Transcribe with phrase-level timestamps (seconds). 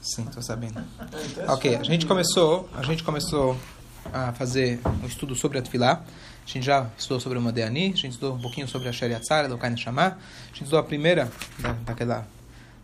[0.00, 0.82] Sim, estou sabendo.
[1.48, 3.56] ok, a gente começou, a gente começou
[4.12, 6.02] a fazer um estudo sobre a Tfilá.
[6.44, 9.20] A gente já estudou sobre o Modeani, a gente estudou um pouquinho sobre a Sharia
[9.20, 10.16] Tzara, do Kain Shamar.
[10.16, 12.26] A gente estudou a primeira da, daquela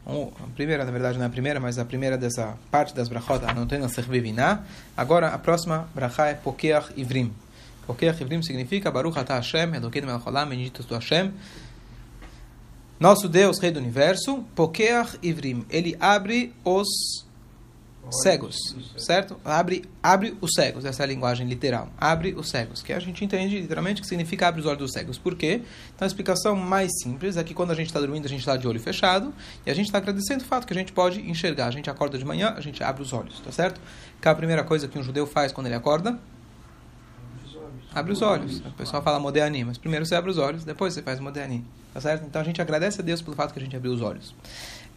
[0.05, 3.41] a primeira, na verdade, não é a primeira, mas a primeira dessa parte das brachot,
[3.55, 3.79] não tem
[4.33, 4.65] na.
[4.97, 7.33] Agora, a próxima brachá é Pokeach Ivrim.
[7.87, 11.33] Pokeach Ivrim significa Baruch Atah Hashem, Elokeinu Melech Olam, bendito tu Hashem,
[13.03, 16.87] nosso Deus, Rei do Universo, Pokeach Ivrim, ele abre os
[18.23, 18.57] cegos,
[18.97, 19.41] certo?
[19.45, 21.89] Abre, abre os cegos, essa é a linguagem literal.
[21.99, 25.19] Abre os cegos, que a gente entende literalmente que significa abre os olhos dos cegos.
[25.19, 25.63] Por quê?
[25.93, 28.57] Então a explicação mais simples é que quando a gente está dormindo, a gente está
[28.57, 29.35] de olho fechado
[29.67, 31.67] e a gente está agradecendo o fato que a gente pode enxergar.
[31.67, 33.81] A gente acorda de manhã, a gente abre os olhos, tá certo?
[34.21, 36.21] Que é a primeira coisa que um judeu faz quando ele acorda?
[37.95, 38.61] Abre os olhos.
[38.61, 41.65] O pessoal fala moderni, mas primeiro você abre os olhos, depois você faz moderni.
[41.93, 42.25] Tá certo?
[42.27, 44.35] Então a gente agradece a Deus pelo fato que a gente abriu os olhos.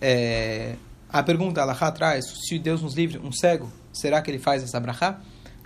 [0.02, 0.76] É,
[1.09, 4.80] a pergunta, Allah atrás, se Deus nos livre, um cego, será que ele faz essa
[4.80, 5.20] brachá?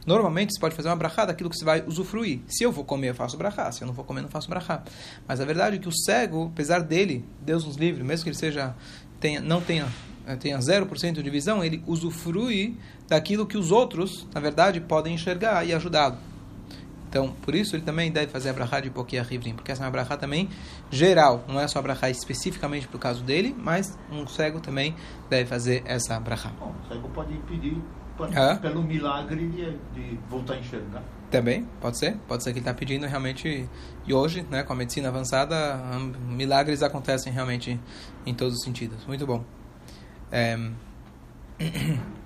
[0.06, 2.40] Normalmente você pode fazer uma brachá daquilo que você vai usufruir.
[2.48, 3.72] Se eu vou comer, eu faço brachá.
[3.72, 4.82] Se eu não vou comer, não faço brachá.
[5.28, 8.38] Mas a verdade é que o cego, apesar dele, Deus nos livre, mesmo que ele
[8.38, 8.74] seja
[9.20, 9.88] tenha, não tenha
[10.38, 12.78] tenha 0% de visão, ele usufrui
[13.08, 16.18] daquilo que os outros, na verdade, podem enxergar e ajudá-lo.
[17.10, 19.86] Então, por isso ele também deve fazer a brachá de Pokia Rivrim, porque essa é
[19.86, 20.48] uma brachá também
[20.92, 24.96] geral, não é só a brachá especificamente para o caso dele, mas um cego também
[25.28, 26.52] deve fazer essa brachá.
[26.60, 27.82] Bom, o cego pode pedir
[28.36, 28.58] ah?
[28.62, 31.02] pelo milagre de, de, voltar a enxergar.
[31.32, 32.16] Também, pode ser.
[32.28, 33.68] Pode ser que ele está pedindo realmente.
[34.06, 35.80] E hoje, né, com a medicina avançada,
[36.28, 37.80] milagres acontecem realmente
[38.26, 39.06] em todos os sentidos.
[39.06, 39.44] Muito bom.
[40.32, 40.58] É...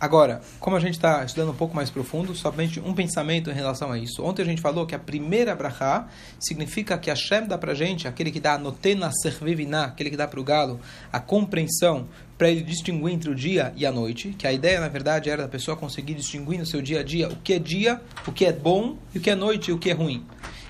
[0.00, 3.92] Agora, como a gente está estudando um pouco mais profundo, somente um pensamento em relação
[3.92, 4.24] a isso.
[4.24, 8.30] Ontem a gente falou que a primeira brachá significa que Hashem dá para gente, aquele
[8.30, 10.80] que dá a notena servivina, aquele que dá para o galo,
[11.12, 14.88] a compreensão para ele distinguir entre o dia e a noite, que a ideia, na
[14.88, 18.00] verdade, era da pessoa conseguir distinguir no seu dia a dia o que é dia,
[18.26, 20.24] o que é bom, e o que é noite e o que é ruim.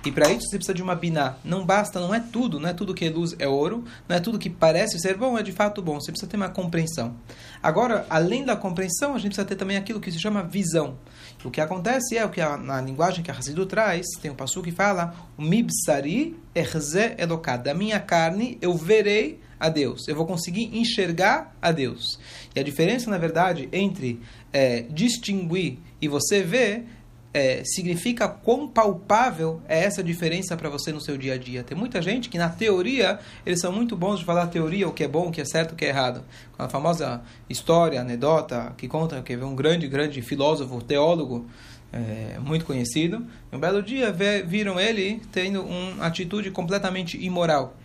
[0.05, 1.37] E para isso você precisa de uma biná.
[1.45, 4.21] Não basta, não é tudo, não é tudo que é luz é ouro, não é
[4.21, 6.01] tudo que parece ser bom, é de fato bom.
[6.01, 7.15] Você precisa ter uma compreensão.
[7.63, 10.97] Agora, além da compreensão, a gente precisa ter também aquilo que se chama visão.
[11.45, 14.35] O que acontece é o que a, na linguagem que a Hassidu traz, tem um
[14.35, 17.63] passo que fala: o mibsari erze elokad.
[17.63, 20.09] Da minha carne eu verei a Deus.
[20.09, 22.19] Eu vou conseguir enxergar a Deus.
[22.55, 26.87] E a diferença, na verdade, entre é, distinguir e você ver
[27.33, 31.63] é, significa quão palpável é essa diferença para você no seu dia a dia.
[31.63, 35.05] Tem muita gente que, na teoria, eles são muito bons de falar teoria, o que
[35.05, 36.25] é bom, o que é certo, o que é errado.
[36.59, 41.47] A famosa história, anedota, que conta que um grande, grande filósofo, teólogo,
[41.93, 44.15] é, muito conhecido, um belo dia
[44.45, 47.77] viram ele tendo uma atitude completamente imoral.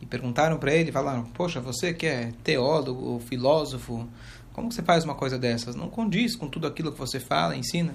[0.00, 4.06] E perguntaram para ele, falaram, poxa, você que é teólogo, filósofo,
[4.52, 5.74] como você faz uma coisa dessas?
[5.74, 7.94] Não condiz com tudo aquilo que você fala, ensina.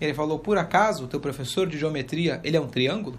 [0.00, 3.18] Ele falou: por acaso o teu professor de geometria ele é um triângulo?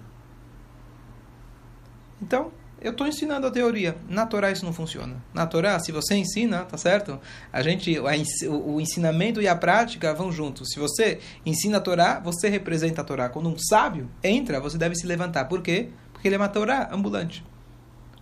[2.22, 2.52] Então,
[2.82, 3.96] eu estou ensinando a teoria.
[4.08, 5.22] Na Torá isso não funciona.
[5.34, 7.20] Na Torá, se você ensina, tá certo?
[7.52, 10.70] A gente, o ensinamento e a prática vão juntos.
[10.72, 13.28] Se você ensina a Torá, você representa a Torá.
[13.28, 15.46] Quando um sábio entra, você deve se levantar.
[15.46, 15.90] Por quê?
[16.14, 17.44] Porque ele é uma Torá ambulante.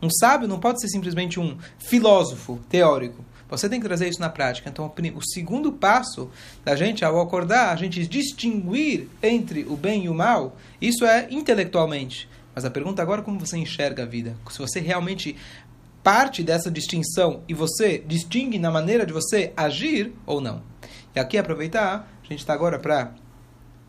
[0.01, 3.24] Um sábio não pode ser simplesmente um filósofo teórico.
[3.50, 4.69] Você tem que trazer isso na prática.
[4.69, 6.30] Então, o segundo passo
[6.66, 11.28] da gente, ao acordar, a gente distinguir entre o bem e o mal, isso é
[11.31, 12.30] intelectualmente.
[12.53, 14.36] Mas a pergunta agora é como você enxerga a vida.
[14.50, 15.36] Se você realmente
[16.03, 20.62] parte dessa distinção e você distingue na maneira de você agir ou não.
[21.16, 23.13] E aqui aproveitar, a gente está agora para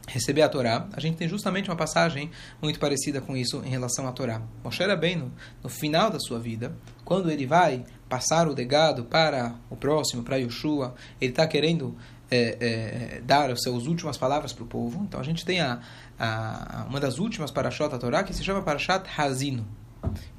[0.09, 2.31] receber a Torá, a gente tem justamente uma passagem
[2.61, 4.43] muito parecida com isso em relação à Torá.
[4.65, 5.31] Moshe bem
[5.63, 6.75] no, final da sua vida,
[7.05, 11.97] quando ele vai passar o legado para o próximo, para Yeshua, ele está querendo
[12.31, 15.05] é, é, dar as suas últimas palavras para o povo.
[15.05, 15.81] Então a gente tem a,
[16.19, 19.67] a, uma das últimas parashot da Torá que se chama Parashat Hazino.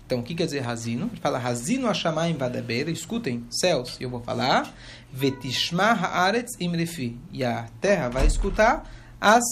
[0.06, 1.05] Então, o que quer dizer Hazino?
[1.11, 4.73] Ele fala Hazino Hashamayim Vadaber, escutem, céus, eu vou falar,
[5.14, 9.43] Vetishma Haaretz Imrefi, e a terra vai escutar as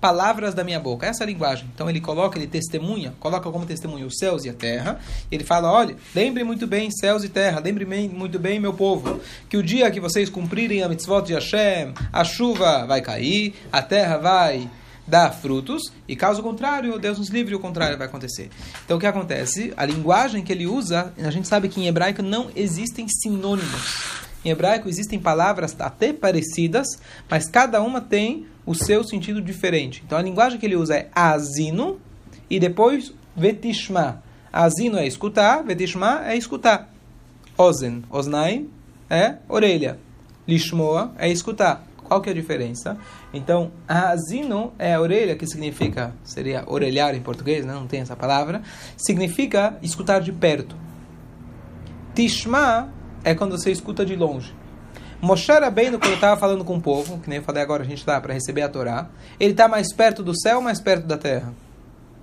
[0.00, 1.06] palavras da minha boca.
[1.06, 1.68] Essa é a linguagem.
[1.74, 5.00] Então ele coloca, ele testemunha, coloca como testemunha os céus e a terra.
[5.30, 9.56] Ele fala: olha, lembre muito bem, céus e terra, lembre muito bem, meu povo, que
[9.56, 14.18] o dia que vocês cumprirem a mitzvot de Hashem, a chuva vai cair, a terra
[14.18, 14.70] vai
[15.06, 18.50] dar frutos, e caso contrário, Deus nos livre, o contrário vai acontecer.
[18.84, 19.72] Então o que acontece?
[19.74, 24.18] A linguagem que ele usa, a gente sabe que em hebraico não existem sinônimos.
[24.44, 26.86] Em hebraico existem palavras até parecidas,
[27.28, 30.02] mas cada uma tem o seu sentido diferente.
[30.04, 31.98] Então a linguagem que ele usa é asino
[32.50, 34.22] e depois vetishma.
[34.52, 36.92] Azino é escutar, vetishma é escutar.
[37.56, 38.68] Ozen, osnaim
[39.08, 39.98] é orelha.
[40.46, 41.82] Lishmoa é escutar.
[42.04, 42.98] Qual que é a diferença?
[43.32, 47.72] Então, azino é a orelha, que significa, seria orelhar em português, né?
[47.72, 48.62] não tem essa palavra,
[48.98, 50.76] significa escutar de perto.
[52.14, 52.92] Tishma
[53.24, 54.54] é quando você escuta de longe.
[55.20, 57.98] Moshe Rabbeinu, quando estava falando com o povo, que nem eu falei agora, a gente
[57.98, 59.08] está para receber a Torá,
[59.40, 61.52] ele está mais perto do céu ou mais perto da terra?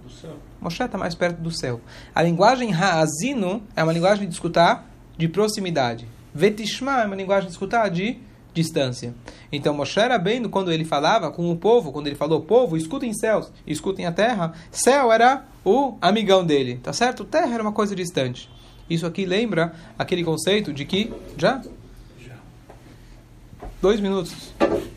[0.01, 0.37] Do céu.
[0.61, 1.81] Moshe está mais perto do céu.
[2.13, 6.07] A linguagem Ha'azino é uma linguagem de escutar de proximidade.
[6.33, 8.17] Vetishma é uma linguagem de escutar de
[8.53, 9.13] distância.
[9.51, 13.51] Então Moshe Rabbeinu, quando ele falava com o povo, quando ele falou, povo, escutem céus,
[13.67, 17.25] escutem a terra, céu era o amigão dele, tá certo?
[17.25, 18.49] Terra era uma coisa distante.
[18.89, 21.61] Isso aqui lembra aquele conceito de que, já?
[23.81, 24.53] Dois minutos.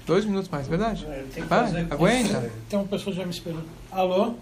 [0.06, 1.06] Dois minutos mais, verdade?
[1.06, 2.50] É, Vai, aguenta.
[2.69, 3.66] Tem uma pessoa já me esperando.
[3.92, 4.34] Alô?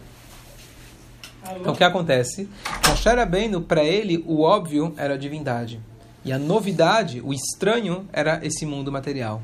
[1.42, 1.60] Alô?
[1.60, 2.48] Então o que acontece?
[2.88, 5.80] Moshe Rabbeinu, para ele, o óbvio era a divindade.
[6.24, 9.42] E a novidade, o estranho, era esse mundo material.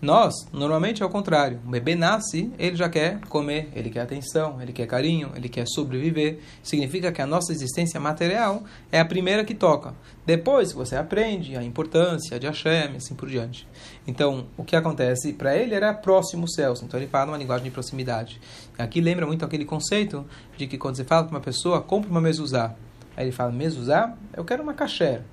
[0.00, 1.60] Nós, normalmente é o contrário.
[1.66, 5.66] O bebê nasce, ele já quer comer, ele quer atenção, ele quer carinho, ele quer
[5.66, 6.38] sobreviver.
[6.62, 9.94] Significa que a nossa existência material é a primeira que toca.
[10.24, 13.68] Depois você aprende a importância de Hashem e assim por diante.
[14.06, 16.82] Então, o que acontece para ele era próximo céus.
[16.82, 18.40] Então, ele fala uma linguagem de proximidade.
[18.78, 20.24] Aqui lembra muito aquele conceito
[20.56, 22.74] de que quando você fala para uma pessoa, compre uma mezuzá.
[23.14, 24.14] Aí ele fala, mezuzá?
[24.34, 25.26] Eu quero uma cachera.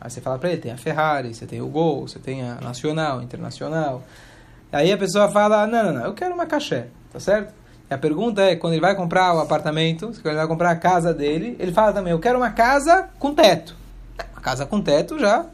[0.00, 2.54] Aí você fala para ele, tem a Ferrari, você tem o Gol, você tem a
[2.54, 4.02] Nacional, Internacional.
[4.72, 7.52] Aí a pessoa fala, não, não, não, eu quero uma caché, tá certo?
[7.90, 10.76] E a pergunta é, quando ele vai comprar o apartamento, quando ele vai comprar a
[10.76, 13.76] casa dele, ele fala também, eu quero uma casa com teto.
[14.32, 15.44] Uma casa com teto já,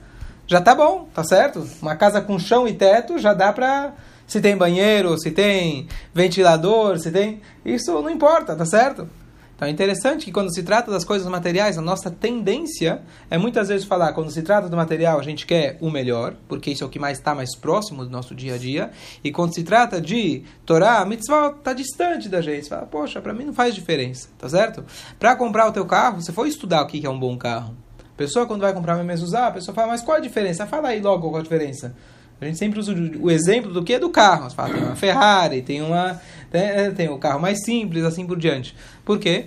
[0.47, 1.67] já tá bom, tá certo?
[1.83, 3.95] Uma casa com chão e teto já dá pra...
[4.27, 7.41] Se tem banheiro, se tem ventilador, se tem...
[7.65, 9.09] Isso não importa, tá certo?
[9.57, 13.01] Então é interessante que quando se trata das coisas materiais, a nossa tendência
[13.31, 16.71] é muitas vezes falar, quando se trata do material, a gente quer o melhor, porque
[16.71, 18.91] isso é o que mais está mais próximo do nosso dia a dia.
[19.25, 22.65] E quando se trata de Torá, mitzvah está distante da gente.
[22.65, 24.85] Você fala, poxa, para mim não faz diferença, tá certo?
[25.19, 27.75] Para comprar o teu carro, você foi estudar o que é um bom carro.
[27.99, 30.67] A pessoa, quando vai comprar uma mezuzá, a pessoa fala, mas qual a diferença?
[30.67, 31.95] Fala aí logo qual a diferença.
[32.39, 34.51] A gente sempre usa o exemplo do que é do carro.
[34.51, 36.21] Você fala, tem uma Ferrari, tem uma
[36.57, 38.75] tem, tem o carro mais simples, assim por diante.
[39.05, 39.47] Por quê?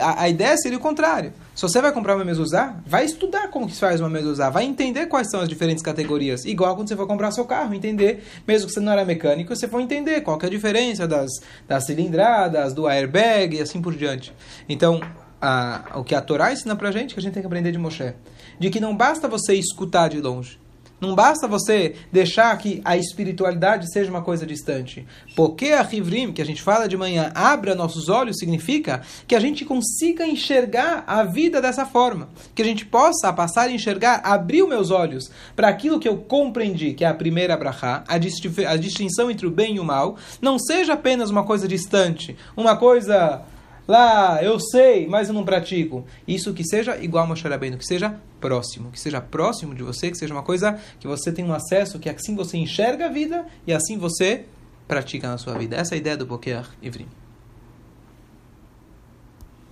[0.00, 1.32] A, a ideia seria o contrário.
[1.54, 4.64] Se você vai comprar uma mezuzá, vai estudar como que se faz uma mezuzá, vai
[4.64, 6.44] entender quais são as diferentes categorias.
[6.44, 9.68] Igual quando você for comprar seu carro, entender, mesmo que você não era mecânico, você
[9.68, 11.30] for entender qual que é a diferença das,
[11.68, 14.32] das cilindradas, do airbag e assim por diante.
[14.68, 15.00] Então,
[15.40, 17.78] a, o que a Torá ensina pra gente, que a gente tem que aprender de
[17.78, 18.14] Moshe,
[18.58, 20.61] de que não basta você escutar de longe.
[21.02, 25.04] Não basta você deixar que a espiritualidade seja uma coisa distante.
[25.34, 29.40] Porque a Rivrim, que a gente fala de manhã, abra nossos olhos, significa que a
[29.40, 32.28] gente consiga enxergar a vida dessa forma.
[32.54, 36.94] Que a gente possa passar a enxergar, abrir meus olhos para aquilo que eu compreendi,
[36.94, 40.16] que é a primeira brachá, a, disti a distinção entre o bem e o mal,
[40.40, 43.42] não seja apenas uma coisa distante, uma coisa
[43.86, 46.04] lá, eu sei, mas eu não pratico.
[46.26, 50.16] Isso que seja igual a Rabbeinu, que seja próximo, que seja próximo de você, que
[50.16, 53.72] seja uma coisa que você tem um acesso, que assim você enxerga a vida e
[53.72, 54.46] assim você
[54.86, 55.76] pratica na sua vida.
[55.76, 57.08] Essa é a ideia do Boker Ivrim.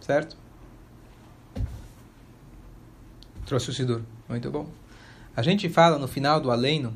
[0.00, 0.36] Certo?
[3.46, 4.02] Trouxe o Sidur.
[4.28, 4.68] Muito bom.
[5.36, 6.94] A gente fala no final do Aleino,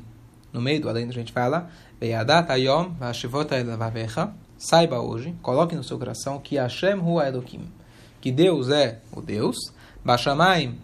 [0.51, 1.69] no meio do Aleino, a gente fala
[1.99, 7.69] Beyadat Ayom Vashivota Elavavecha Saiba hoje, coloque no seu coração que Hashem Hua Elohim,
[8.21, 9.57] que Deus é o Deus,
[10.03, 10.79] Bashamaim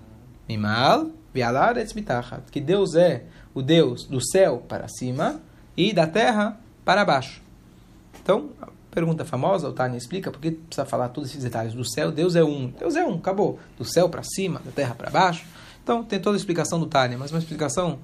[0.48, 1.12] Mimal,
[2.52, 3.24] que Deus é
[3.54, 5.42] o Deus do céu para cima
[5.78, 7.42] e da terra para baixo.
[8.22, 11.90] Então, a pergunta famosa, o Tânia explica, por que precisa falar todos esses detalhes do
[11.90, 12.12] céu?
[12.12, 13.60] Deus é um, Deus é um, acabou.
[13.78, 15.46] Do céu para cima, da terra para baixo.
[15.82, 18.00] Então, tem toda a explicação do Tânia, mas uma explicação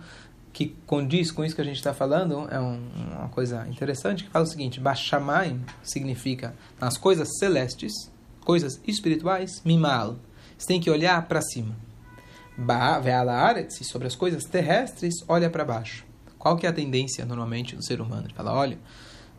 [0.58, 2.82] que condiz com isso que a gente está falando, é um,
[3.16, 7.94] uma coisa interessante, que fala o seguinte, Bashamaim significa nas coisas celestes,
[8.44, 10.16] coisas espirituais, mimal.
[10.58, 11.76] Você tem que olhar para cima.
[12.58, 16.04] Ve'alaaretz, sobre as coisas terrestres, olha para baixo.
[16.40, 18.24] Qual que é a tendência, normalmente, do ser humano?
[18.26, 18.80] Ele fala, olha,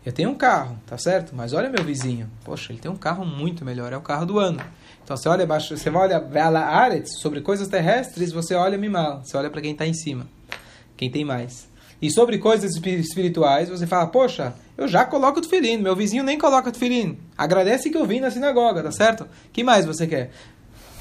[0.07, 1.35] eu tenho um carro, tá certo?
[1.35, 2.31] Mas olha meu vizinho.
[2.45, 4.63] Poxa, ele tem um carro muito melhor, é o carro do ano.
[5.03, 9.25] Então, você olha abaixo, você olha Ve'alaaretz, sobre coisas terrestres, você olha mimal.
[9.25, 10.38] Você olha para quem está em cima
[10.99, 11.69] quem tem mais.
[12.03, 16.39] E sobre coisas espirituais, você fala, poxa, eu já coloco o tefilin, meu vizinho nem
[16.39, 17.19] coloca o tefilin.
[17.37, 19.27] Agradece que eu vim na sinagoga, tá certo?
[19.53, 20.31] que mais você quer?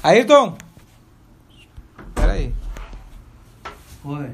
[0.02, 0.56] Ayrton!
[2.14, 2.52] Peraí.
[4.04, 4.30] Oi.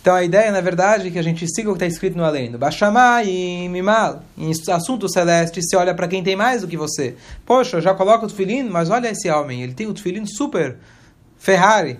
[0.00, 2.24] Então a ideia, na verdade, é que a gente siga o que está escrito no
[2.24, 2.50] além.
[2.52, 4.22] Bachamar e Mimal.
[4.36, 7.16] Em assunto celeste, você olha para quem tem mais do que você.
[7.44, 10.78] Poxa, eu já coloco o tefilin, mas olha esse homem, ele tem o tefilin super
[11.38, 11.98] Ferrari.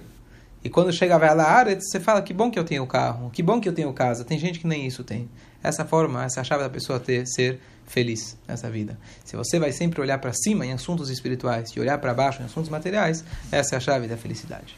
[0.62, 3.42] E quando chega a Vela área, você fala, que bom que eu tenho carro, que
[3.42, 4.24] bom que eu tenho casa.
[4.24, 5.28] Tem gente que nem isso tem.
[5.62, 8.98] Essa forma, essa chave da pessoa ter, ser feliz nessa vida.
[9.24, 12.44] Se você vai sempre olhar para cima em assuntos espirituais e olhar para baixo em
[12.44, 14.76] assuntos materiais, essa é a chave da felicidade.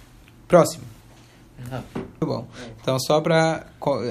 [0.49, 0.85] Próximo.
[1.71, 2.47] Muito bom.
[2.81, 3.67] Então, só para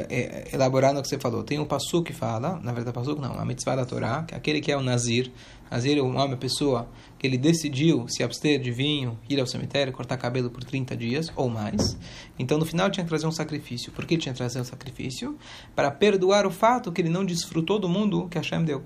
[0.10, 3.40] é, elaborar no que você falou, tem um passo que fala, na verdade, passo não,
[3.40, 5.32] a mitzvah da Torá, que é aquele que é o Nazir.
[5.72, 10.18] Nazir é uma pessoa que ele decidiu se abster de vinho, ir ao cemitério, cortar
[10.18, 11.98] cabelo por 30 dias ou mais.
[12.38, 13.90] Então, no final, tinha que trazer um sacrifício.
[13.94, 15.38] Por que tinha que trazer um sacrifício?
[15.74, 18.84] Para perdoar o fato que ele não desfrutou do mundo que Hashem deu.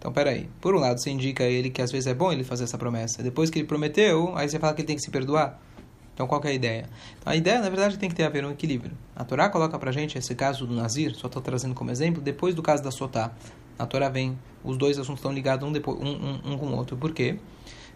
[0.00, 0.48] Então, peraí.
[0.60, 2.76] Por um lado, você indica a ele que às vezes é bom ele fazer essa
[2.76, 3.22] promessa.
[3.22, 5.60] Depois que ele prometeu, aí você fala que ele tem que se perdoar.
[6.12, 6.90] Então, qual é a ideia?
[7.20, 8.96] Então, a ideia, na verdade, tem que ter a ver um equilíbrio.
[9.14, 12.52] A Torá coloca pra gente esse caso do Nazir, só estou trazendo como exemplo, depois
[12.52, 13.32] do caso da Sotá.
[13.78, 16.76] A Torá vem, os dois assuntos estão ligados um, depois, um, um, um com o
[16.76, 16.96] outro.
[16.96, 17.38] Por quê?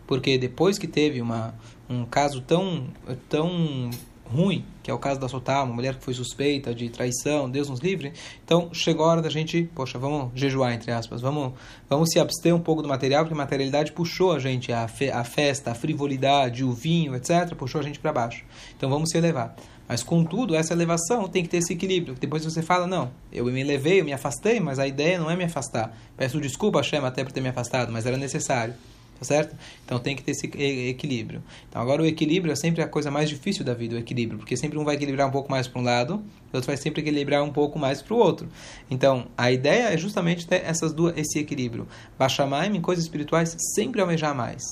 [0.07, 1.55] Porque depois que teve uma,
[1.89, 2.87] um caso tão,
[3.29, 3.91] tão
[4.31, 7.69] ruim, que é o caso da Sotá, uma mulher que foi suspeita de traição, Deus
[7.69, 8.13] nos livre.
[8.45, 11.53] Então, chegou a hora da gente, poxa, vamos jejuar, entre aspas, vamos,
[11.89, 15.11] vamos se abster um pouco do material, porque a materialidade puxou a gente, a, fe,
[15.11, 18.45] a festa, a frivolidade, o vinho, etc., puxou a gente para baixo.
[18.77, 19.55] Então, vamos se elevar.
[19.89, 22.15] Mas, contudo, essa elevação tem que ter esse equilíbrio.
[22.15, 25.35] Depois você fala, não, eu me elevei, eu me afastei, mas a ideia não é
[25.35, 25.97] me afastar.
[26.17, 28.75] Peço desculpa, Hashem, até por ter me afastado, mas era necessário
[29.21, 29.55] tá certo?
[29.85, 31.43] Então tem que ter esse equilíbrio.
[31.69, 34.57] Então agora o equilíbrio é sempre a coisa mais difícil da vida, o equilíbrio, porque
[34.57, 37.45] sempre um vai equilibrar um pouco mais para um lado, o outro vai sempre equilibrar
[37.45, 38.49] um pouco mais para o outro.
[38.91, 41.87] Então a ideia é justamente ter essas duas, esse equilíbrio.
[42.19, 44.63] Baixar mais em coisas espirituais, sempre almejar mais.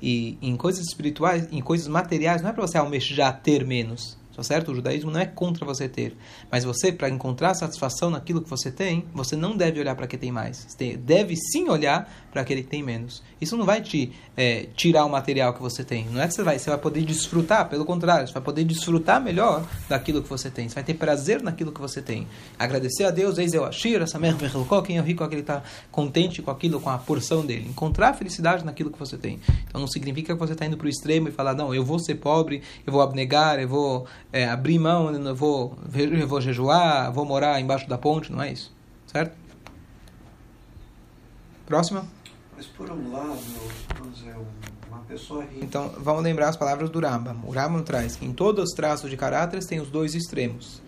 [0.00, 4.16] E em coisas espirituais, em coisas materiais, não é para você almejar ter menos.
[4.36, 4.70] Tá certo?
[4.70, 6.14] O judaísmo não é contra você ter.
[6.52, 10.18] Mas você, para encontrar satisfação naquilo que você tem, você não deve olhar para quem
[10.18, 10.66] tem mais.
[10.68, 13.22] Você deve sim olhar para aquele que tem menos.
[13.40, 16.06] Isso não vai te é, tirar o material que você tem.
[16.10, 19.22] Não é que você vai, você vai poder desfrutar, pelo contrário, você vai poder desfrutar
[19.22, 20.68] melhor daquilo que você tem.
[20.68, 22.28] Você vai ter prazer naquilo que você tem.
[22.58, 24.50] Agradecer a Deus, eis eu Ashir, essa merda,
[24.84, 27.66] quem é rico, aquele está contente com aquilo, com a porção dele.
[27.70, 29.40] Encontrar felicidade naquilo que você tem.
[29.66, 31.98] Então não significa que você está indo para o extremo e falar, não, eu vou
[31.98, 37.12] ser pobre, eu vou abnegar, eu vou é, abrir mão, eu vou, eu vou jejuar,
[37.12, 38.74] vou morar embaixo da ponte, não é isso.
[39.06, 39.36] Certo?
[41.64, 42.06] Próxima.
[42.56, 43.38] Mas por um lado,
[43.98, 44.34] vamos dizer,
[44.88, 45.64] uma pessoa rica...
[45.64, 47.40] Então, vamos lembrar as palavras do Rambam.
[47.44, 50.80] O Rambam traz que em todos os traços de caráter tem os dois extremos.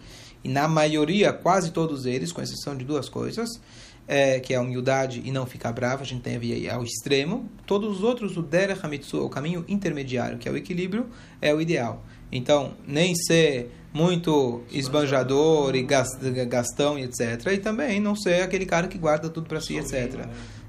[0.42, 3.60] E na maioria, quase todos eles, com exceção de duas coisas,
[4.08, 7.46] é, que é a humildade e não ficar bravo, a gente tem aí ao extremo.
[7.66, 11.06] Todos os outros, o Derech Hamitsu, o caminho intermediário, que é o equilíbrio,
[11.42, 12.02] é o ideal.
[12.32, 17.46] Então, nem ser muito esbanjador e gastão e etc.
[17.52, 20.26] E também não ser aquele cara que guarda tudo para si, etc.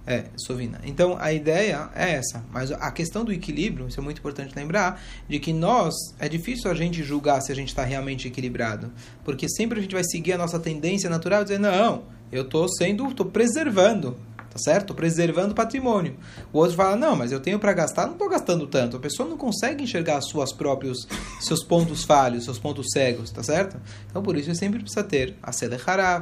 [0.07, 0.81] É, sovina.
[0.83, 2.43] Então a ideia é essa.
[2.51, 6.71] Mas a questão do equilíbrio, isso é muito importante lembrar, de que nós, é difícil
[6.71, 8.91] a gente julgar se a gente está realmente equilibrado.
[9.23, 12.67] Porque sempre a gente vai seguir a nossa tendência natural e dizer, não, eu estou
[12.69, 14.15] sendo, estou preservando
[14.49, 14.93] tá certo?
[14.93, 16.15] Preservando o patrimônio.
[16.51, 18.97] O outro fala, não, mas eu tenho para gastar, não estou gastando tanto.
[18.97, 21.07] A pessoa não consegue enxergar suas próprios,
[21.39, 23.77] seus pontos falhos, seus pontos cegos, tá certo?
[24.09, 25.75] Então, por isso, você sempre precisa ter a sede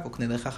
[0.06, 0.10] o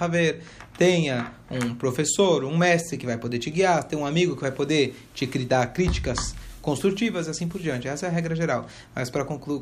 [0.05, 0.41] haver,
[0.77, 4.51] tenha um professor, um mestre que vai poder te guiar, tem um amigo que vai
[4.51, 7.87] poder te dar críticas construtivas e assim por diante.
[7.87, 8.67] Essa é a regra geral.
[8.93, 9.61] Mas para concluir,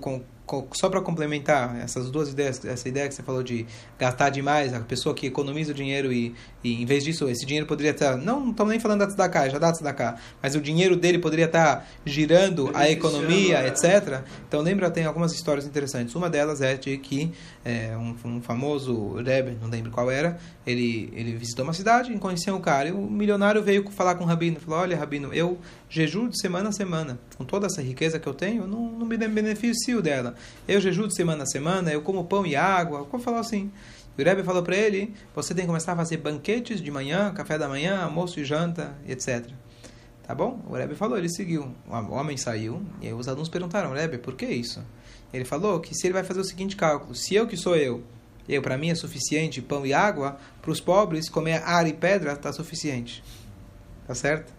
[0.74, 3.66] só para complementar essas duas ideias, essa ideia que você falou de
[3.98, 7.68] gastar demais, a pessoa que economiza o dinheiro e, e em vez disso, esse dinheiro
[7.68, 11.20] poderia estar, não estamos nem falando da tzedakah, já dá tzedakah, mas o dinheiro dele
[11.20, 14.22] poderia estar girando a economia, etc.
[14.48, 16.16] Então lembra, tem algumas histórias interessantes.
[16.16, 17.32] Uma delas é de que
[17.64, 22.56] é, um, um, famoso Rebbe, não lembro qual era, ele, ele visitou uma cidade, conheceu
[22.56, 25.58] um cara, e o milionário veio falar com o Rabino, falou, olha Rabino, eu
[25.90, 29.06] jejuo de semana a semana, com toda essa riqueza que eu tenho, eu não, não
[29.06, 30.36] me beneficio dela.
[30.68, 33.06] Eu jejuo de semana a semana, eu como pão e água.
[33.06, 33.72] Como falar assim?
[34.18, 37.58] O Rebbe falou para ele: você tem que começar a fazer banquetes de manhã, café
[37.58, 39.50] da manhã, almoço e janta, etc.
[40.24, 40.64] Tá bom?
[40.68, 41.74] O Rebbe falou, ele seguiu.
[41.88, 44.84] O homem saiu e aí os alunos perguntaram: Rebbe, por que isso?
[45.34, 48.04] Ele falou que se ele vai fazer o seguinte cálculo: se eu que sou eu,
[48.48, 52.34] eu para mim é suficiente pão e água, para os pobres comer ar e pedra
[52.34, 53.24] está suficiente.
[54.06, 54.52] Tá certo?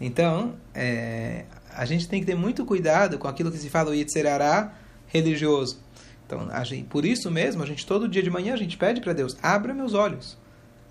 [0.00, 3.94] Então, é, a gente tem que ter muito cuidado com aquilo que se fala o
[3.94, 4.72] Yitzerará
[5.06, 5.78] religioso.
[6.26, 9.12] Então, gente, por isso mesmo, a gente todo dia de manhã a gente pede para
[9.12, 10.36] Deus, abra meus olhos.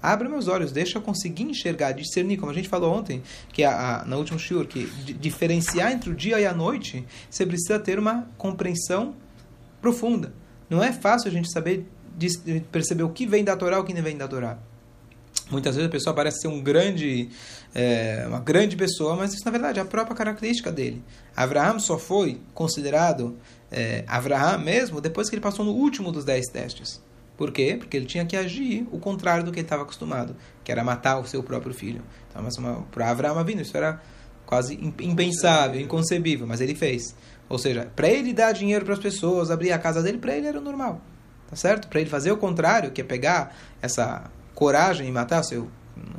[0.01, 4.01] Abra meus olhos, deixa eu conseguir enxergar, discernir, como a gente falou ontem, que a,
[4.01, 7.97] a, na última shiur, que diferenciar entre o dia e a noite, você precisa ter
[7.97, 9.15] uma compreensão
[9.81, 10.31] profunda.
[10.69, 11.87] Não é fácil a gente saber
[12.71, 14.57] perceber o que vem da Torá e o que não vem da Torá.
[15.49, 17.29] Muitas vezes a pessoa parece ser um grande,
[17.73, 21.03] é, uma grande pessoa, mas isso na verdade é a própria característica dele.
[21.35, 23.37] Abraham só foi considerado
[23.71, 26.99] é, Abraham mesmo depois que ele passou no último dos dez testes.
[27.37, 27.75] Por quê?
[27.77, 31.19] Porque ele tinha que agir o contrário do que ele estava acostumado, que era matar
[31.19, 32.01] o seu próprio filho.
[32.29, 34.01] Então, para Abraham vindo, isso era
[34.45, 37.13] quase impensável, inconcebível, mas ele fez.
[37.49, 40.47] Ou seja, para ele dar dinheiro para as pessoas, abrir a casa dele, para ele
[40.47, 41.01] era normal.
[41.49, 41.87] Tá certo?
[41.87, 45.69] Para ele fazer o contrário, que é pegar essa coragem e matar seu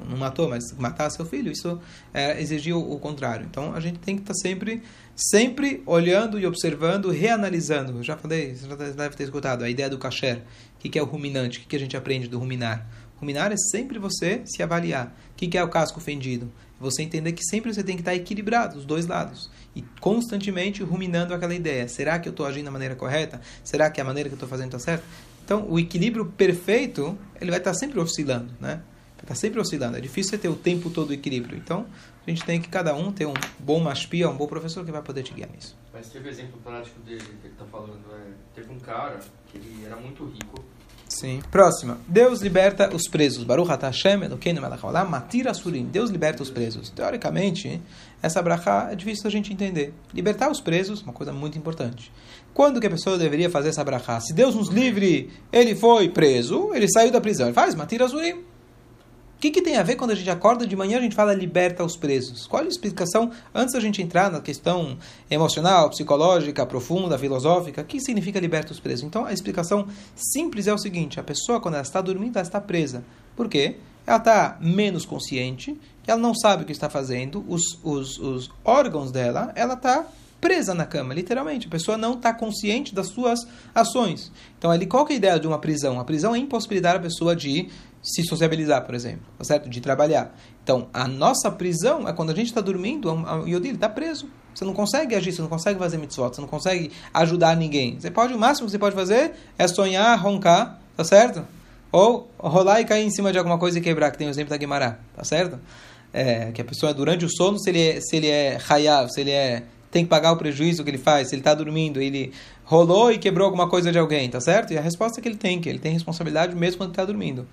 [0.09, 1.81] não matou, mas matar seu filho, isso
[2.15, 3.47] é, exigiu o contrário.
[3.49, 4.83] Então a gente tem que estar tá sempre,
[5.15, 7.99] sempre olhando e observando, reanalisando.
[7.99, 10.43] Eu já falei, você já deve ter escutado a ideia do kasher.
[10.75, 11.59] O que é o ruminante?
[11.59, 12.87] O que a gente aprende do ruminar?
[13.17, 15.17] Ruminar é sempre você se avaliar.
[15.33, 16.53] O que é o casco fendido?
[16.79, 19.51] Você entender que sempre você tem que estar equilibrado, os dois lados.
[19.75, 21.89] E constantemente ruminando aquela ideia.
[21.89, 23.41] Será que eu estou agindo da maneira correta?
[23.65, 25.05] Será que a maneira que eu estou fazendo está certa?
[25.47, 28.83] Então, o equilíbrio perfeito, ele vai estar sempre oscilando, né?
[29.23, 29.97] Está sempre oscilando.
[29.97, 31.57] É difícil você ter o tempo todo o equilíbrio.
[31.57, 31.87] Então,
[32.27, 35.03] a gente tem que cada um ter um bom maspia, um bom professor que vai
[35.03, 35.77] poder te guiar nisso.
[35.93, 38.03] Mas teve exemplo prático dele que ele está falando.
[38.13, 40.65] É, teve um cara que ele era muito rico.
[41.09, 41.41] Sim.
[41.51, 41.99] Próxima.
[42.09, 43.45] Deus liberta os presos.
[43.45, 45.87] Baruch Hashem Elokeinu melech haolam matira surim.
[45.87, 46.91] Deus liberta os presos.
[46.91, 47.81] Teoricamente,
[48.21, 49.95] essa brachá é difícil da gente entender.
[50.13, 52.13] Libertar os presos, uma coisa muito importante.
[52.57, 54.19] Quando que a pessoa deveria fazer essa brachá?
[54.19, 57.49] Se Deus nos livre, ele foi preso, ele saiu da prisão.
[57.49, 58.33] Ele faz matira surim.
[58.33, 58.45] O
[59.39, 61.85] que, que, tem a ver quando a gente acorda de manhã a gente fala liberta
[61.85, 62.47] os presos?
[62.47, 64.97] Qual é a explicação, antes da gente entrar na questão
[65.31, 69.05] emocional, psicológica, profunda, filosófica, o que significa liberta os presos?
[69.05, 72.59] Então a explicação simples é o seguinte: a pessoa, quando ela está dormindo, ela está
[72.59, 73.05] presa.
[73.37, 73.77] Por quê?
[74.07, 79.13] Ela está menos consciente, ela não sabe o que está fazendo, os, os, os órgãos
[79.13, 80.07] dela, ela está
[80.41, 81.67] presa na cama, literalmente.
[81.67, 84.33] A pessoa não está consciente das suas ações.
[84.59, 85.99] Então, ali, qual é a ideia de uma prisão?
[85.99, 87.69] A prisão é impossibilitar a pessoa de
[88.03, 89.69] se sociabilizar, por exemplo, tá certo?
[89.69, 90.37] De trabalhar.
[90.63, 94.29] Então, a nossa prisão é quando a gente está dormindo, o Yodil está preso.
[94.55, 97.99] Você não consegue agir, você não consegue fazer mitzvot, você não consegue ajudar ninguém.
[97.99, 101.45] Você pode, o máximo que você pode fazer é sonhar, roncar, tá certo?
[101.93, 104.51] Ou rolar e cair em cima de alguma coisa e quebrar, que tem o exemplo
[104.51, 105.59] da Guimará, tá certo?
[106.13, 109.21] É, que a pessoa, durante o sono, se ele é, se ele é hayav, se
[109.21, 112.33] ele é, tem que pagar o prejuízo que ele faz, se ele está dormindo, ele
[112.65, 114.73] rolou e quebrou alguma coisa de alguém, tá certo?
[114.73, 117.47] E a resposta é que ele tem, que ele tem responsabilidade mesmo quando está dormindo.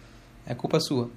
[0.46, 1.10] É culpa sua.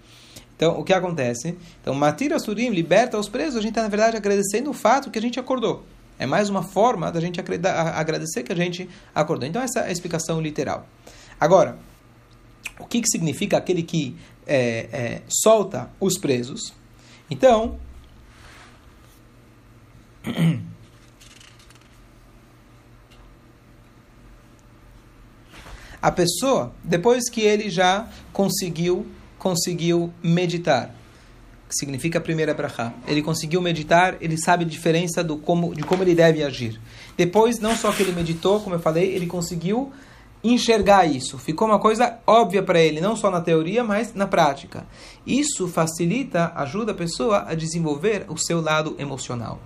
[0.56, 1.56] Então, o que acontece?
[1.82, 5.18] Então, Matira Surim liberta os presos, a gente está, na verdade, agradecendo o fato que
[5.18, 5.84] a gente acordou.
[6.18, 9.46] É mais uma forma da gente agradecer que a gente acordou.
[9.46, 10.86] Então, essa é a explicação literal.
[11.38, 11.78] Agora,
[12.78, 16.72] o que, que significa aquele que é, é, solta os presos?
[17.30, 17.78] Então,
[26.06, 29.04] a pessoa, depois que ele já conseguiu
[29.40, 30.94] conseguiu meditar,
[31.68, 32.92] que significa a primeira brachá.
[33.08, 36.80] Ele conseguiu meditar, ele sabe a diferença do como, de como ele deve agir.
[37.16, 39.92] Depois, não só que ele meditou, como eu falei, ele conseguiu
[40.44, 41.38] enxergar isso.
[41.38, 44.86] Ficou uma coisa óbvia para ele, não só na teoria, mas na prática.
[45.26, 49.60] Isso facilita, ajuda a pessoa a desenvolver o seu lado emocional.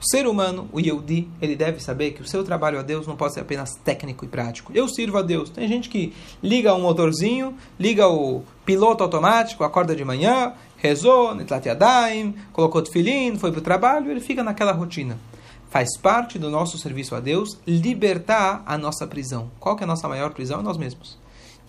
[0.00, 3.16] O ser humano, o Yehudi, ele deve saber que o seu trabalho a Deus não
[3.16, 4.72] pode ser apenas técnico e prático.
[4.74, 5.50] Eu sirvo a Deus.
[5.50, 11.66] Tem gente que liga um motorzinho, liga o piloto automático, acorda de manhã, rezou, Netlat
[11.66, 15.18] Yadayim, colocou tefilim, foi para o trabalho, ele fica naquela rotina.
[15.68, 19.50] Faz parte do nosso serviço a Deus libertar a nossa prisão.
[19.60, 20.60] Qual que é a nossa maior prisão?
[20.60, 21.18] É nós mesmos.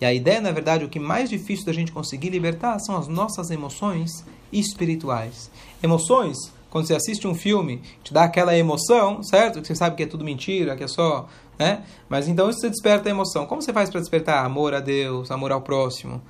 [0.00, 3.08] E a ideia, na verdade, o que mais difícil da gente conseguir libertar são as
[3.08, 5.50] nossas emoções espirituais.
[5.82, 9.60] Emoções quando você assiste um filme, te dá aquela emoção, certo?
[9.60, 11.28] Que você sabe que é tudo mentira, que é só.
[11.58, 11.82] Né?
[12.08, 13.44] Mas então isso desperta a emoção.
[13.44, 16.22] Como você faz para despertar amor a Deus, amor ao próximo?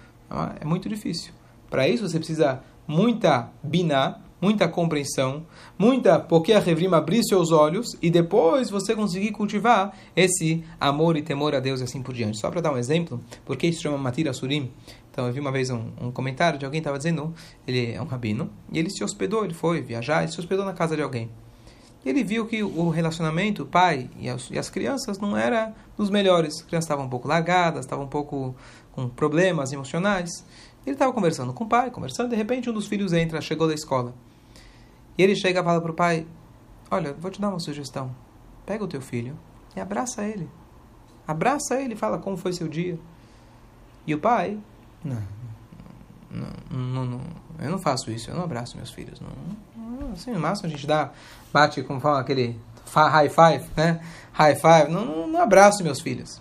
[0.60, 1.32] É muito difícil.
[1.70, 5.46] Para isso você precisa muita biná, muita compreensão,
[5.78, 11.22] muita porque a revrima abrir seus olhos e depois você conseguir cultivar esse amor e
[11.22, 12.38] temor a Deus e assim por diante.
[12.38, 14.72] Só para dar um exemplo, porque isso chama Matira Surim?
[15.12, 17.34] Então eu vi uma vez um, um comentário de alguém estava dizendo,
[17.68, 20.72] ele é um rabino, e ele se hospedou, ele foi viajar, ele se hospedou na
[20.72, 21.30] casa de alguém.
[22.02, 25.72] E ele viu que o relacionamento, o pai e as, e as crianças, não era
[25.96, 26.56] dos melhores.
[26.56, 28.56] As crianças estavam um pouco largadas, estavam um pouco
[28.90, 30.44] com problemas emocionais.
[30.84, 33.74] Ele estava conversando com o pai, conversando, de repente um dos filhos entra, chegou da
[33.74, 34.14] escola.
[35.16, 36.26] E ele chega e fala para o pai,
[36.90, 38.10] olha, vou te dar uma sugestão.
[38.64, 39.38] Pega o teu filho
[39.76, 40.48] e abraça ele.
[41.28, 42.98] Abraça ele e fala como foi seu dia.
[44.04, 44.58] E o pai
[45.04, 45.22] não,
[46.30, 47.20] não, não, não,
[47.58, 49.20] eu não faço isso, eu não abraço meus filhos.
[49.20, 51.10] Não, assim, no máximo a gente dá,
[51.52, 52.58] bate, como fala aquele
[52.94, 54.00] high five, né?
[54.32, 56.40] High five, não, não abraço meus filhos.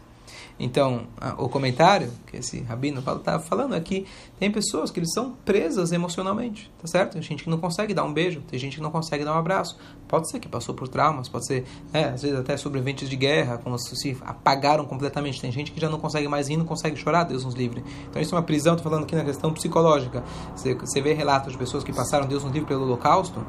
[0.64, 1.08] Então,
[1.40, 4.06] o comentário que esse rabino está falando é que
[4.40, 7.14] tem pessoas que eles são presas emocionalmente, tá certo?
[7.14, 9.40] Tem gente que não consegue dar um beijo, tem gente que não consegue dar um
[9.40, 9.76] abraço.
[10.08, 13.58] Pode ser que passou por traumas, pode ser, é, às vezes até sobreviventes de guerra,
[13.58, 15.42] como se apagaram completamente.
[15.42, 17.84] Tem gente que já não consegue mais rir, não consegue chorar, Deus nos livre.
[18.08, 20.24] Então isso é uma prisão, estou falando aqui na questão psicológica.
[20.56, 23.44] Você, você vê relatos de pessoas que passaram Deus nos livre pelo holocausto,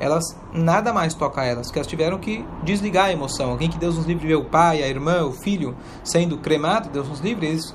[0.00, 3.50] elas nada mais toca elas, que elas tiveram que desligar a emoção.
[3.50, 6.57] Alguém que Deus nos livre vê o pai, a irmã, o filho sendo cremado,
[6.90, 7.74] Deus nos livre, eles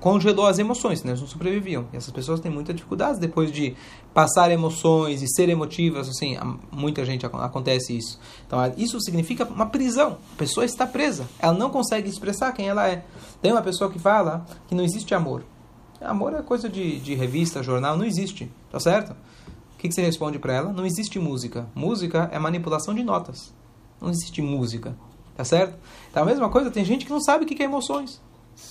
[0.00, 1.10] congelou as emoções, né?
[1.10, 1.86] eles não sobreviviam.
[1.92, 3.74] E essas pessoas têm muita dificuldade depois de
[4.14, 6.36] passar emoções e ser emotivas, assim,
[6.70, 8.18] muita gente acontece isso.
[8.46, 10.18] Então, isso significa uma prisão.
[10.34, 13.04] A pessoa está presa, ela não consegue expressar quem ela é.
[13.42, 15.44] Tem uma pessoa que fala que não existe amor.
[16.00, 19.10] Amor é coisa de, de revista, jornal, não existe, tá certo?
[19.74, 20.72] O que, que você responde para ela?
[20.72, 21.68] Não existe música.
[21.74, 23.52] Música é manipulação de notas.
[24.00, 24.96] Não existe música.
[25.38, 25.78] Tá certo?
[26.10, 28.20] Então a mesma coisa, tem gente que não sabe o que é emoções.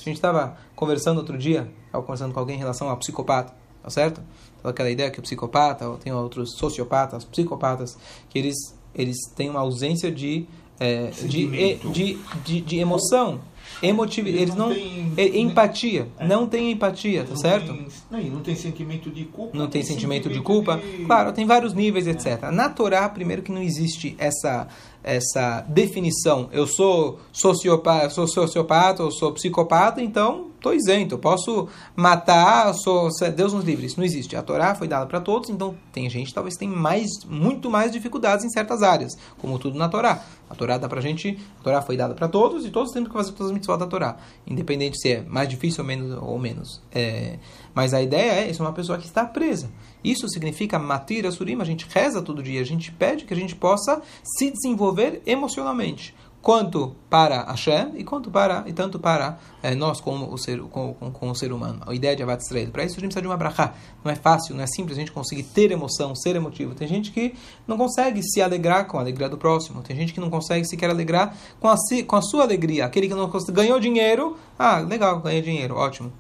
[0.02, 3.54] A gente estava conversando outro dia, estava conversando com alguém em relação ao psicopata.
[3.82, 4.22] Tá certo?
[4.60, 7.98] Então, aquela ideia que o psicopata, ou tem outros sociopatas, psicopatas,
[8.30, 10.46] que eles, eles têm uma ausência de,
[10.78, 13.40] é, de, de, de, de emoção
[13.82, 16.28] emotivo, eles, eles não, é, empatia, é.
[16.28, 17.74] não tem empatia, tá certo?
[17.74, 19.58] Tem, não, não tem sentimento de culpa.
[19.58, 20.82] Não tem, tem sentimento, sentimento, de culpa.
[21.06, 22.52] Claro, tem vários níveis, etc.
[22.52, 24.68] Na Torá, primeiro que não existe essa
[25.08, 26.50] essa definição.
[26.52, 31.16] Eu sou sociopata, sou sociopata, eu sou psicopata, então estou isento.
[31.16, 33.86] Eu posso matar, sou Deus nos livre.
[33.86, 34.36] Isso não existe.
[34.36, 38.46] A Torá foi dada para todos, então tem gente talvez tem mais, muito mais dificuldades
[38.46, 40.24] em certas áreas, como tudo na Torá.
[40.50, 43.14] A Torá dá pra gente, a Torá foi dada para todos e todos temos que
[43.14, 46.82] fazer todas as mitzvot da Torá, independente se é mais difícil ou menos ou menos.
[46.92, 47.38] É,
[47.74, 49.70] mas a ideia é, isso é uma pessoa que está presa.
[50.04, 53.38] Isso significa matir a surima, a gente reza todo dia, a gente pede que a
[53.38, 56.16] gente possa se desenvolver emocionalmente,
[56.48, 60.96] quanto para Hashem e quanto para e tanto para é, nós como o ser como,
[61.02, 61.82] o ser humano.
[61.86, 62.70] A ideia de Avat Israel.
[62.72, 63.74] Para isso a gente precisa de uma brachá.
[64.02, 66.74] Não é fácil, não é simples a gente conseguir ter emoção, ser emotivo.
[66.74, 67.36] Tem gente que
[67.68, 69.82] não consegue se alegrar com a alegria do próximo.
[69.82, 71.76] Tem gente que não consegue sequer alegrar com a,
[72.08, 72.86] com a sua alegria.
[72.86, 76.14] Aquele que não ganhou dinheiro, ah, legal, ganhei dinheiro, ótimo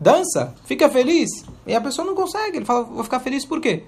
[0.00, 1.28] dança, fica feliz.
[1.66, 2.56] E a pessoa não consegue.
[2.56, 3.84] Ele fala, vou ficar feliz por quê?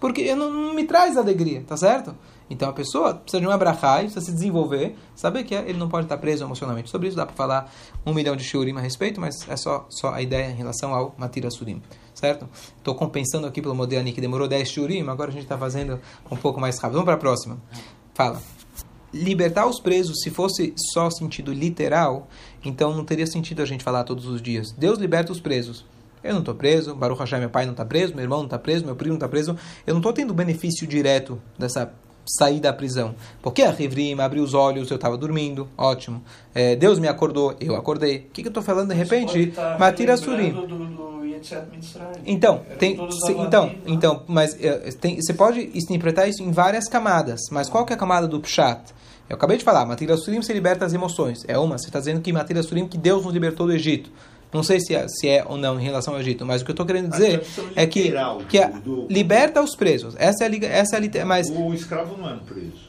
[0.00, 2.14] Porque não, não me traz alegria, tá certo?
[2.50, 6.06] Então a pessoa precisa de um abrahai, precisa se desenvolver, saber que ele não pode
[6.06, 6.88] estar preso emocionalmente.
[6.90, 7.72] Sobre isso dá para falar
[8.06, 11.14] um milhão de shiurim a respeito, mas é só, só a ideia em relação ao
[11.18, 11.82] matira surim,
[12.14, 12.48] certo?
[12.76, 16.36] Estou compensando aqui pelo Modéani que demorou 10 shiurim, agora a gente está fazendo um
[16.36, 16.94] pouco mais rápido.
[16.94, 17.58] Vamos para a próxima.
[18.14, 18.40] Fala
[19.12, 22.28] libertar os presos, se fosse só sentido literal,
[22.64, 24.72] então não teria sentido a gente falar todos os dias.
[24.72, 25.84] Deus liberta os presos.
[26.22, 28.58] Eu não estou preso, Baruch Hashem, meu pai não está preso, meu irmão não está
[28.58, 29.56] preso, meu primo não está preso.
[29.86, 31.92] Eu não estou tendo benefício direto dessa
[32.28, 33.14] sair da prisão.
[33.42, 36.22] Porque a Rivrim abriu os olhos, eu estava dormindo, ótimo.
[36.54, 38.18] É, Deus me acordou, eu acordei.
[38.18, 39.52] O que, que eu estou falando de repente?
[39.78, 40.54] Matira Surim.
[42.26, 47.40] Então, tem, se, então, então, mas é, tem, você pode interpretar isso em várias camadas.
[47.50, 48.92] Mas qual que é a camada do Pshat?
[49.28, 51.44] Eu acabei de falar, Matira Surim se liberta das emoções.
[51.46, 54.10] É uma, você está dizendo que Matira Surim, que Deus nos libertou do Egito.
[54.52, 56.70] Não sei se é, se é ou não em relação ao Egito, mas o que
[56.70, 57.42] eu estou querendo dizer
[57.76, 58.12] é que,
[58.48, 60.14] que a, do, liberta os presos.
[60.16, 62.88] Essa é a, essa é a mas O escravo não é um preso.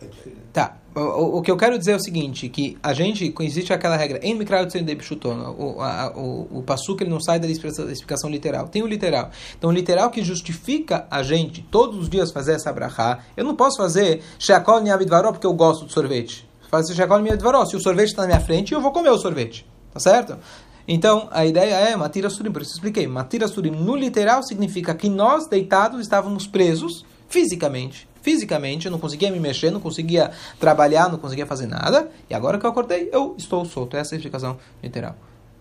[0.00, 0.06] É
[0.52, 0.76] tá.
[0.94, 4.20] O, o, que eu quero dizer é o seguinte, que a gente, existe aquela regra,
[4.22, 8.68] em o, a, o, o passuca ele não sai da explicação literal.
[8.68, 9.30] Tem o literal.
[9.56, 13.56] Então o literal que justifica a gente todos os dias fazer essa brachá, eu não
[13.56, 16.46] posso fazer sheakol niavidvaró porque eu gosto de sorvete.
[16.70, 19.64] Fazer sheakol niavidvaró, se o sorvete está na minha frente, eu vou comer o sorvete.
[19.94, 20.38] Tá certo?
[20.86, 23.06] Então, a ideia é Matira Surim, por isso expliquei.
[23.06, 29.30] Matira Surim, no literal, significa que nós, deitados, estávamos presos fisicamente fisicamente, eu não conseguia
[29.30, 32.08] me mexer, não conseguia trabalhar, não conseguia fazer nada.
[32.30, 33.96] E agora que eu acordei, eu estou solto.
[33.96, 35.16] Essa é a explicação literal.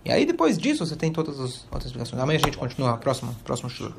[0.06, 2.22] E aí, depois disso, você tem todas as outras explicações.
[2.22, 2.98] Amanhã a gente continua.
[2.98, 3.92] Próximo, próximo show.